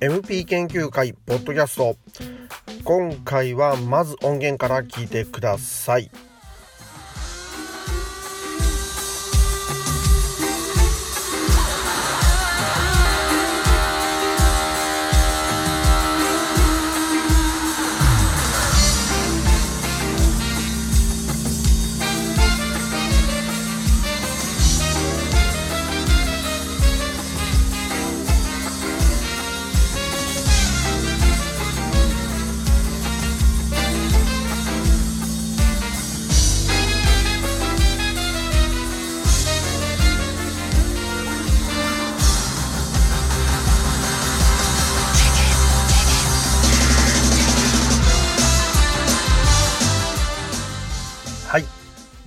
[0.00, 1.96] MP 研究会ポッドキャスト。
[2.84, 6.10] 今回はまず音源から聞いてください。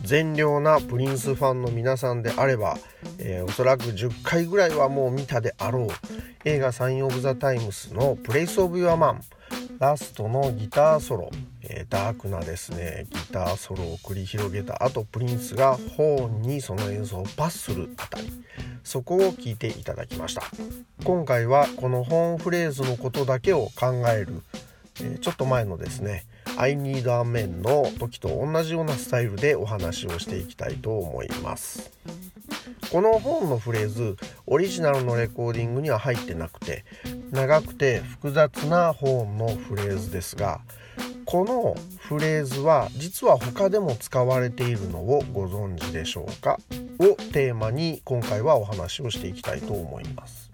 [0.07, 2.77] 善良なプリンスファンの皆さんであれば、
[3.19, 5.87] えー、おそらく10回ぐらいはもう見たであろう
[6.45, 9.21] 映画「サイン・オブ・ザ・タイムス」の「プレイス・オブ・ユア・マン」
[9.79, 11.29] ラストのギターソロ、
[11.61, 18.31] えー、ダークなですねギターソロを繰り広げた後プリンスがホーンにその演奏をパスするあたり
[18.85, 20.43] そこを聞いていただきました。
[21.03, 24.41] 今回はこのホーンフレーズのことだけを考える、
[25.01, 26.23] えー、ちょっと前のですね
[26.59, 31.91] I need a man の時と同じようなスタイルでお話をしていきたいと思います。
[32.91, 36.83] この本のフレーズオリジナルのレコーディングには入ってなくて
[37.31, 40.61] 長くて複雑な本のフレーズですが
[41.25, 46.57] このフレーズは実は他でも使われているのをご存知でしょうか
[46.99, 50.49] をテーマに今回はお話をしていきたいと思います。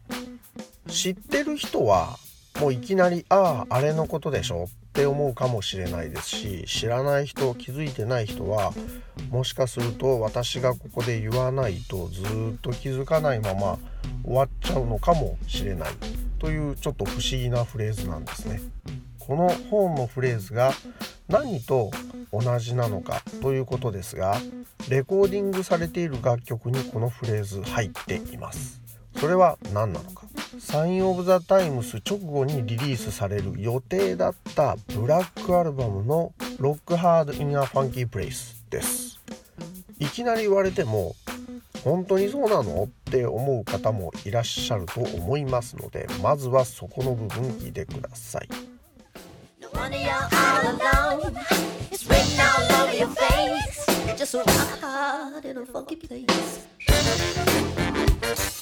[0.87, 2.17] 知ってる人は
[2.59, 8.71] もういきなり「あああれのことでしょ」って思うかもしれないですし知らない人気づいてない人は
[9.31, 12.27] もしかすると私がここで言わないとずっ
[12.61, 13.79] と気づかないまま
[14.23, 15.89] 終わっちゃうのかもしれない
[16.37, 18.61] というちょっと不思議なフレーズなんですね。
[19.17, 20.73] この本のフレーズが
[21.27, 21.89] 何と
[22.31, 24.37] 同じなのかということですが
[24.89, 28.81] レコーディングされている楽曲にこのフレーズ入っています。
[29.17, 30.27] それは何なのか
[30.59, 39.19] サイン・オブ・ザ・タイムス直後にリリースされる予定だったブラックアルバムの「ロックハード・イン・ア・ファンキー・プレイス」です。
[39.99, 41.15] いきなり言われても
[41.83, 48.49] 本当にそうなのって思う方もいらっしゃると思いますのでまずはそこの部分聞いてください。
[58.23, 58.52] Just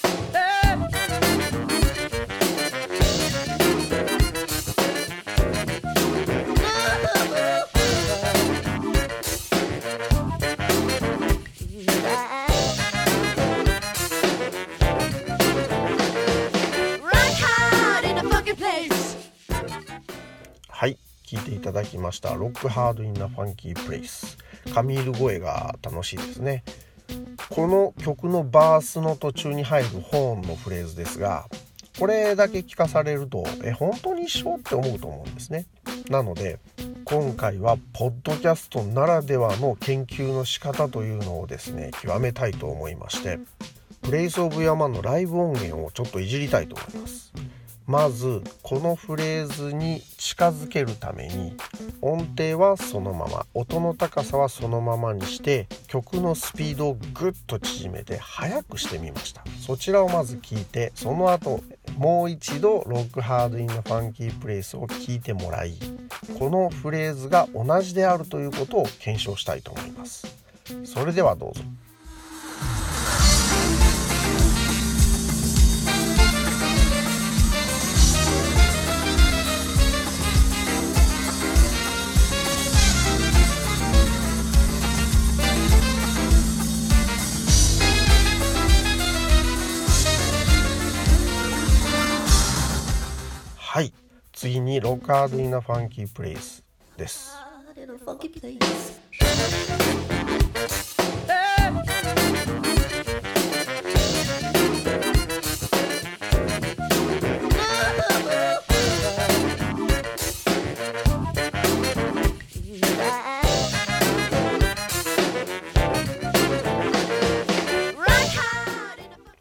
[21.31, 24.37] 聞いていただきました「ロックハード・イン・ナ・ファンキー・プレイス」
[24.75, 26.65] カミール声が楽しいですね。
[27.49, 31.47] この曲のバースの途中に入るホーンのフレーズですが
[31.99, 35.67] これだけ聞かされるとえ本当に一緒って思うと思うんですね。
[36.09, 36.59] なので
[37.05, 43.39] 今回はポッドキャストならではの研究の仕方というのをですね極めたいと思いまして
[44.01, 47.31] プレイスオブヤマンのライブ音源をちょっといじりたいと思います。
[47.87, 51.55] まずこのフレーズに近づけるために
[52.01, 59.43] 音程はそのまま音の高さはそのままにして曲のスピードをぐっと縮めて速くしてみました。
[59.59, 61.61] そちらをまず聞いてその後
[61.97, 65.73] もう一度ロックハードインのファンキープレイスを聞いてもらい
[66.39, 70.27] このフレーズが同じであるということを検証したいと思います。
[70.85, 71.61] それではどうぞ。
[94.41, 96.63] 次にロカード・イナ・ファンキー・プレイス
[96.97, 97.31] です。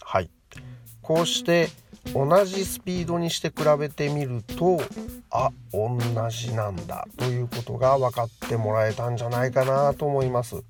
[0.02, 0.28] はい。
[1.00, 1.70] こうして
[2.12, 4.80] 同じスピードにして比べてみると
[5.30, 5.98] あ同
[6.30, 10.62] じなんだということが分かってもらえたんじゃないかなと思います。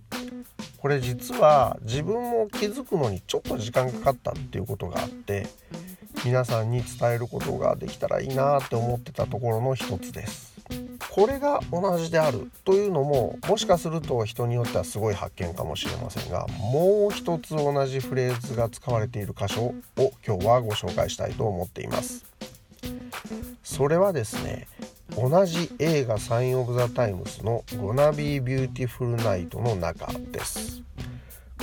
[0.79, 5.47] これ実は自分も気づくのにちょっと時間かかったっていうことがあって
[6.25, 10.50] 皆さんに伝えることができたらいいなって思ってたところの一つです。
[11.11, 19.75] これが同じであるというのももしかすると人によってはすごい発見かもしれませんがもう一つ同じフレーズが使われている箇所を
[20.27, 22.25] 今日はご紹介したいと思っています。
[23.63, 24.67] それはですね
[25.17, 30.83] 同じ映画サイン・オブ・ザ・タイムスの「Gonna Be Beautiful Night」の中です。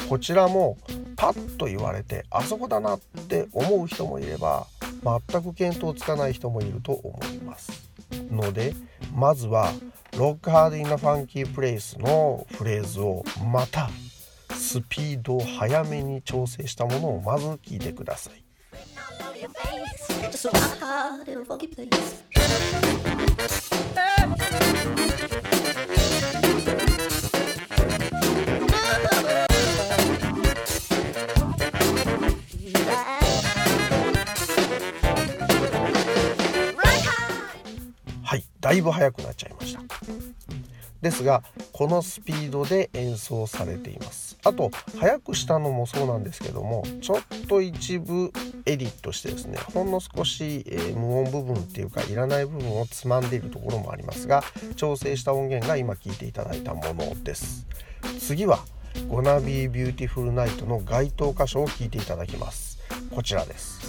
[0.10, 0.78] こちらも
[1.16, 4.68] パッと言われてあそこだなって思う人もいれば
[5.04, 7.87] 全く見当つかない人もいると思います。
[8.32, 8.74] ので
[9.14, 9.72] まずは
[10.18, 13.90] 「ロックハード・イン・ナ・ファンキー・プレイス」のフレーズをまた
[14.54, 18.44] スピードを早めに調整したものをまず聞いてください。
[38.28, 39.82] はいだいぶ速くなっちゃいました。
[41.02, 44.38] ですがこのスピードで演奏されています。
[44.44, 44.70] あと
[45.00, 48.34] 速くしたのもそうなんですけどもちょっと一部
[48.66, 54.44] エディットしてですねほんの少し、えー、無音部分っていうかいらない部分をつまんでいるところもありますが
[54.76, 57.66] 調整した音源が今聴いていただいたものです。
[58.20, 58.60] 次は
[59.08, 62.78] 「Gonna Be Beautiful Night」の該当箇所を聴いていただきます。
[63.10, 63.80] こちらです。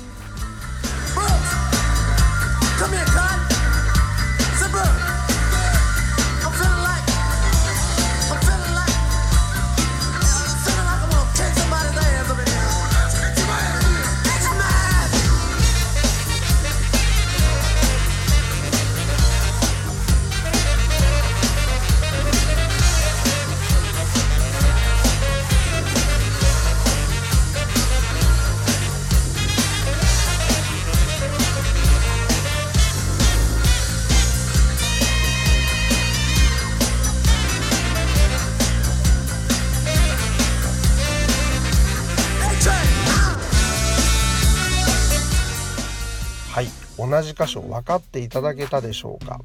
[46.58, 46.66] はい。
[46.98, 49.40] 同じ箇所分かっていただけたでしょうか、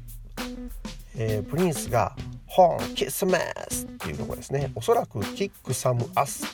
[1.16, 3.38] えー、プリンスが「ホーンキスマ
[3.70, 4.72] ス」っていうとこですね。
[4.74, 6.44] おそらく「キックサムアス」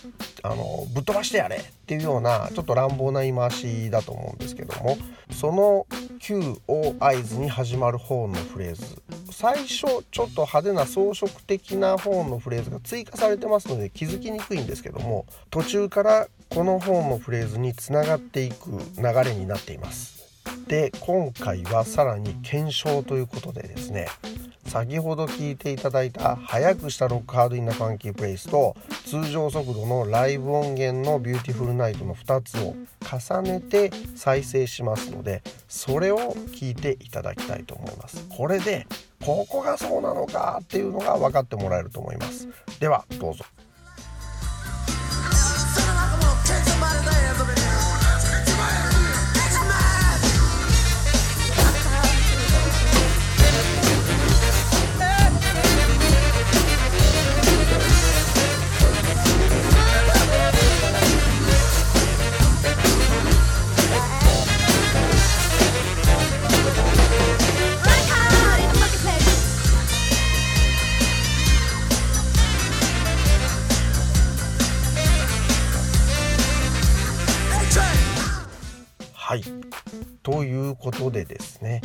[0.45, 4.99] あのぶっ飛ばしてやれっていうようなちょっと乱暴な言い回しだと思うんですけども。
[5.31, 5.87] その
[6.19, 9.01] Q を合図に始まるホーンのフレーズ。
[9.31, 20.20] 最初ちょっと派手な装飾的なホーンのフレーズが追加されてますので気づきにくいんですけども途中からこのホーンのフレーズにつながっていく流れになっています。
[20.67, 24.09] で今回はさらに検証ということでですね
[24.67, 36.19] 先ほど聞いていただいた速くしたロックハードインナファンキープレイスと通常速度のライブ音源のビューティフルナイトの2つを重ねて再生しますのでそれを
[36.53, 38.25] 聞いていただきたいと思います。
[38.29, 38.87] これで
[39.25, 42.49] ここがそうなのかっていうのが分かってもらえると思います。
[42.79, 43.45] ではどうぞ。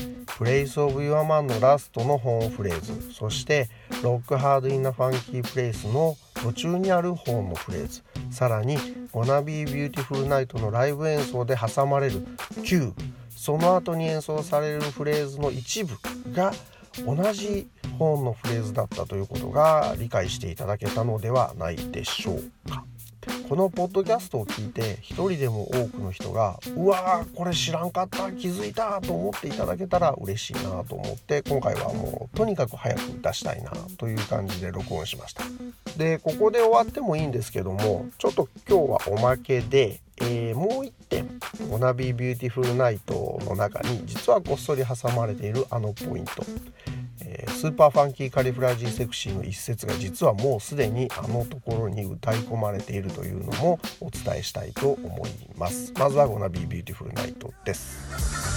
[0.05, 3.13] ですね「Place of Your Man」のラストの本フレーズ。
[3.13, 3.69] そして
[4.03, 8.03] 「ロックハード・イン・ナ・ファンキー・プレイス」の途中にある本のフレーズ。
[8.31, 8.77] さらに
[9.11, 12.25] 「Gonna Be Beautiful Night」のライブ演奏で挟まれる
[12.63, 12.93] Q
[13.35, 15.95] その後に演奏されるフレーズの一部
[16.33, 16.51] が
[17.05, 17.67] 同じ
[17.99, 22.83] 本のフレーズだったということが理解していただけたのではないでしょうか。
[23.47, 28.31] このポッドキャストを聞いて一人でも多くの人がうわーこれ知らんかった。
[28.31, 35.43] 気づいたと思っていただけたら嬉しいなと思って今回はもうとにかく早く出したいなという感じで録音しました。
[35.97, 46.43] でここで終わってもいいんですけどもちょっと今日はおまけでえー、もう一点「Gonna Be Beautiful Night」の中に実はこっそり挟まれているあのポイント、
[47.37, 55.93] えー、 Superfunkycalifragisexy の一節が実はもうすでにあのところに歌い込まれているというのもお伝えしたいと思います。
[55.97, 58.54] まずは Gonna Be Beautiful Night です。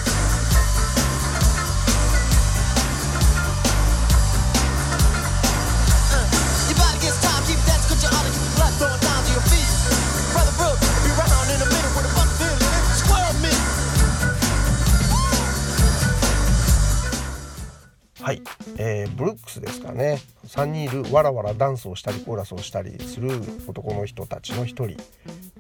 [18.77, 23.31] えー、ブルックスですかね3人いるわらわらダンスをしたりコーラスをしたりする
[23.67, 24.97] 男の人たちの一人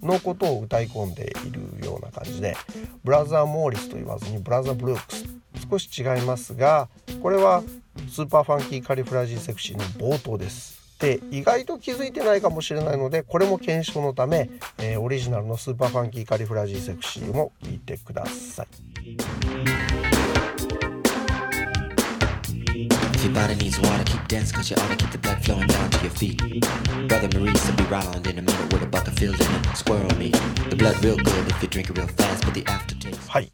[0.03, 2.57] のことを歌い込んでいるような感じで
[3.05, 5.25] Brother Maurice と言わずに Brother Brooks
[5.71, 6.89] 少し違いますが
[7.23, 7.63] これは
[8.09, 10.79] Superfunkycalifragisexy の冒頭です。
[10.99, 20.08] で意外と気づいてないかもしれないのでこれも検証のため、えー、オリジナルの Superfunkycalifragisexy も聴いてください。
[23.19, 25.91] If your body needs water, keep dense, cause you ought to keep the blood flowing down
[25.91, 26.39] to your feet.
[27.09, 29.77] Brother Maurice will be round in a minute with a bucket filled in it.
[29.77, 30.41] Squirrel meat.
[30.71, 33.29] The blood real good if you drink it real fast, but the aftertaste.
[33.29, 33.51] はい。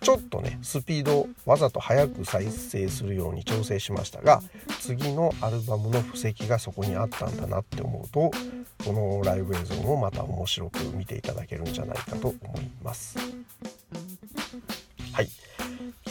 [0.00, 4.40] ちょっとね、スピードをわざと速く再生するように調整しましたが、
[4.80, 8.30] 次のアルバムの布石がそこにあったんだなって思うと、
[8.86, 13.18] このライブ映像もまた面白く見ていただけるんじゃないかと思います。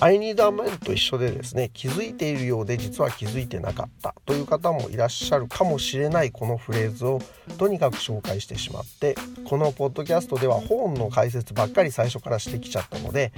[0.03, 7.21] アイニーダーマンと一緒でですね気づいているようで実は気づいてなかったという方もいらっしゃるかもしれないこのフレーズを
[7.57, 13.31] とにかく紹介してしまってこのポッドキャストでは本の解説ばっかり最初からしてきちゃったので、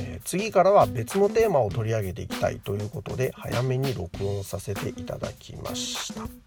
[0.00, 6.43] えー、次からは別のテーマを取り上げていきたいということで早めに録音させていただきました。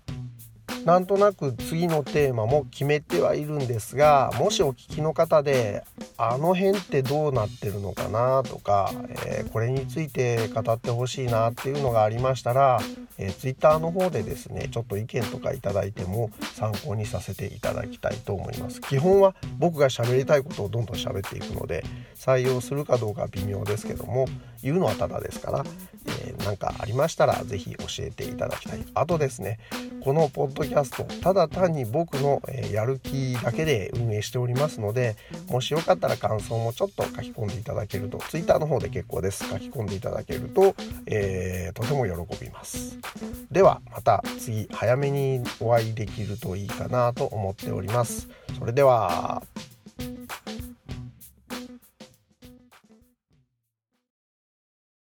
[0.88, 5.84] なんとなく次のテーマも決めてはいるんですがもしお聞きの方で
[6.18, 8.94] あの辺ってどうなってるのかなとか、
[9.26, 12.80] えー、これについて語ってほしいなっていうのがありましたら、
[13.18, 18.80] えー、Twitter の方でですねちょっと意見とかいただいても参考にさせていただきたいと思います。
[18.80, 21.84] 基本は僕が喋りたいことをどんどん喋っていくので
[22.16, 24.26] 採用するかどうか微妙ですけども
[24.64, 25.64] 言うのはただですから、
[26.08, 28.86] えー、なんかありましたら是非教えていただきたい。
[28.94, 29.60] あとですね
[30.02, 35.16] このポッドキャストただ単に僕の、えやる気だけで運営しておりますので
[35.50, 39.48] もしよかったら感想もちょっと書き込んでいただけると Twitter の方で結構です。
[39.48, 42.98] 書き込んでいただけると、えー、とても喜びます。
[43.52, 48.28] ではまた次早めにお会いできるといいかなと思っております。
[48.58, 49.44] それでは。